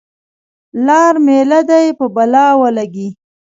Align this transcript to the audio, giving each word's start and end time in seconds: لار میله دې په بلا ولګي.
لار 0.85 1.13
میله 1.25 1.59
دې 1.69 1.83
په 1.99 2.05
بلا 2.15 2.45
ولګي. 2.61 3.07